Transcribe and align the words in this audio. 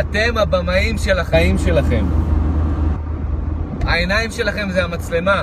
אתם 0.00 0.38
הבמאים 0.38 0.98
של 0.98 1.18
החיים 1.18 1.58
שלכם. 1.58 2.04
העיניים 3.84 4.30
שלכם 4.30 4.70
זה 4.70 4.84
המצלמה. 4.84 5.42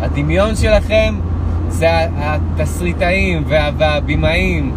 הדמיון 0.00 0.56
שלכם 0.56 1.14
זה 1.68 1.88
התסריטאים 2.16 3.44
וה, 3.48 3.70
והבימאים. 3.78 4.74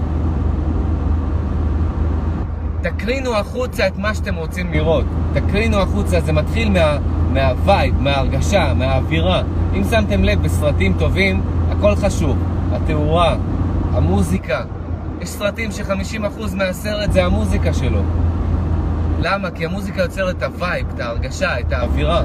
תקרינו 2.81 3.35
החוצה 3.35 3.87
את 3.87 3.97
מה 3.97 4.15
שאתם 4.15 4.35
רוצים 4.35 4.71
לראות. 4.71 5.05
תקרינו 5.33 5.77
החוצה, 5.77 6.19
זה 6.21 6.31
מתחיל 6.31 6.69
מה, 6.69 6.97
מהווייב, 7.33 8.01
מההרגשה, 8.01 8.73
מהאווירה. 8.73 9.41
אם 9.75 9.83
שמתם 9.83 10.23
לב 10.23 10.43
בסרטים 10.43 10.93
טובים, 10.99 11.41
הכל 11.71 11.95
חשוב. 11.95 12.37
התאורה, 12.71 13.35
המוזיקה. 13.93 14.61
יש 15.21 15.29
סרטים 15.29 15.71
ש-50% 15.71 16.55
מהסרט 16.55 17.11
זה 17.11 17.25
המוזיקה 17.25 17.73
שלו. 17.73 18.01
למה? 19.23 19.51
כי 19.51 19.65
המוזיקה 19.65 20.01
יוצרת 20.01 20.37
את 20.37 20.43
ה 20.43 20.51
vibe, 20.51 20.87
את 20.95 20.99
ההרגשה, 20.99 21.59
את 21.59 21.73
האווירה. 21.73 22.23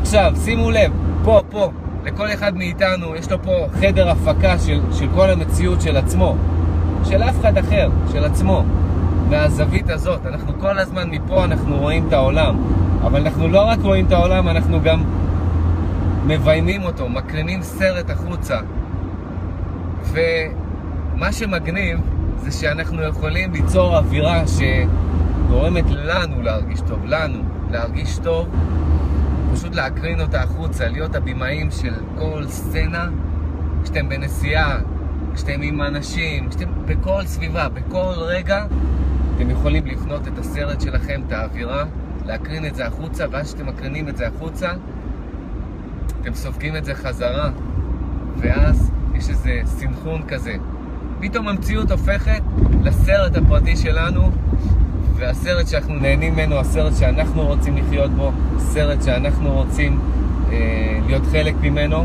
עכשיו, 0.00 0.32
שימו 0.44 0.70
לב, 0.70 0.92
פה, 1.24 1.40
פה, 1.50 1.70
לכל 2.04 2.26
אחד 2.34 2.56
מאיתנו 2.56 3.16
יש 3.16 3.30
לו 3.30 3.42
פה 3.42 3.66
חדר 3.80 4.10
הפקה 4.10 4.58
של, 4.58 4.80
של 4.92 5.06
כל 5.14 5.30
המציאות 5.30 5.80
של 5.80 5.96
עצמו. 5.96 6.36
של 7.04 7.22
אף 7.22 7.40
אחד 7.40 7.58
אחר, 7.58 7.90
של 8.12 8.24
עצמו. 8.24 8.64
מהזווית 9.30 9.90
הזאת. 9.90 10.26
אנחנו 10.26 10.52
כל 10.60 10.78
הזמן 10.78 11.10
מפה 11.10 11.44
אנחנו 11.44 11.78
רואים 11.78 12.08
את 12.08 12.12
העולם. 12.12 12.56
אבל 13.02 13.20
אנחנו 13.20 13.48
לא 13.48 13.60
רק 13.60 13.78
רואים 13.82 14.06
את 14.06 14.12
העולם, 14.12 14.48
אנחנו 14.48 14.80
גם 14.82 15.04
מביימים 16.26 16.82
אותו, 16.82 17.08
מקרינים 17.08 17.62
סרט 17.62 18.10
החוצה. 18.10 18.58
ומה 20.12 21.32
שמגניב 21.32 21.98
זה 22.42 22.52
שאנחנו 22.52 23.02
יכולים 23.02 23.52
ליצור 23.52 23.96
אווירה 23.96 24.46
שגורמת 25.50 25.84
לנו 25.90 26.42
להרגיש 26.42 26.80
טוב, 26.80 27.04
לנו 27.04 27.42
להרגיש 27.70 28.18
טוב, 28.18 28.48
פשוט 29.52 29.74
להקרין 29.74 30.20
אותה 30.20 30.42
החוצה, 30.42 30.88
להיות 30.88 31.14
הבימאים 31.14 31.70
של 31.70 31.94
כל 32.18 32.44
סצנה, 32.46 33.08
כשאתם 33.82 34.08
בנסיעה, 34.08 34.78
כשאתם 35.34 35.62
עם 35.62 35.82
אנשים, 35.82 36.48
כשאתם 36.48 36.68
בכל 36.86 37.26
סביבה, 37.26 37.68
בכל 37.68 38.12
רגע, 38.16 38.66
אתם 39.36 39.50
יכולים 39.50 39.86
לבנות 39.86 40.28
את 40.28 40.38
הסרט 40.38 40.80
שלכם, 40.80 41.20
את 41.26 41.32
האווירה, 41.32 41.84
להקרין 42.26 42.66
את 42.66 42.74
זה 42.74 42.86
החוצה, 42.86 43.24
ואז 43.30 43.46
כשאתם 43.46 43.66
מקרינים 43.66 44.08
את 44.08 44.16
זה 44.16 44.26
החוצה, 44.26 44.72
אתם 46.20 46.34
סופגים 46.34 46.76
את 46.76 46.84
זה 46.84 46.94
חזרה, 46.94 47.50
ואז 48.36 48.90
יש 49.14 49.28
איזה 49.28 49.60
סנכרון 49.64 50.22
כזה. 50.28 50.54
פתאום 51.20 51.48
המציאות 51.48 51.90
הופכת 51.90 52.42
לסרט 52.82 53.36
הפרטי 53.36 53.76
שלנו, 53.76 54.30
והסרט 55.20 55.68
שאנחנו 55.68 55.94
נהנים 55.94 56.34
ממנו, 56.34 56.58
הסרט 56.58 56.92
שאנחנו 56.98 57.46
רוצים 57.46 57.76
לחיות 57.76 58.10
בו, 58.10 58.32
סרט 58.58 59.02
שאנחנו 59.02 59.52
רוצים 59.52 60.00
אה, 60.52 60.98
להיות 61.06 61.22
חלק 61.32 61.54
ממנו, 61.62 62.04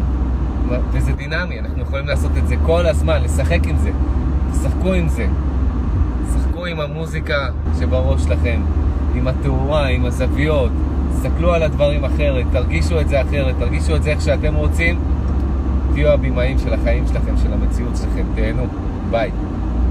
וזה 0.91 1.11
דינמי, 1.11 1.59
אנחנו 1.59 1.81
יכולים 1.81 2.07
לעשות 2.07 2.31
את 2.37 2.47
זה 2.47 2.55
כל 2.65 2.85
הזמן, 2.85 3.23
לשחק 3.23 3.67
עם 3.67 3.77
זה, 3.77 3.91
תשחקו 4.51 4.93
עם 4.93 5.07
זה, 5.07 5.27
תשחקו 6.27 6.65
עם 6.65 6.79
המוזיקה 6.79 7.47
שבראש 7.79 8.23
שלכם, 8.23 8.61
עם 9.15 9.27
התאורה, 9.27 9.87
עם 9.87 10.05
הזוויות, 10.05 10.71
תסתכלו 11.11 11.53
על 11.53 11.63
הדברים 11.63 12.05
אחרת, 12.05 12.45
תרגישו 12.51 13.01
את 13.01 13.09
זה 13.09 13.21
אחרת, 13.21 13.55
תרגישו 13.59 13.95
את 13.95 14.03
זה 14.03 14.09
איך 14.09 14.21
שאתם 14.21 14.55
רוצים, 14.55 14.99
תהיו 15.93 16.09
הבימאים 16.09 16.59
של 16.59 16.73
החיים 16.73 17.07
שלכם, 17.07 17.37
של 17.43 17.53
המציאות 17.53 17.97
שלכם, 17.97 18.25
תהנו, 18.35 18.67
ביי. 19.11 19.31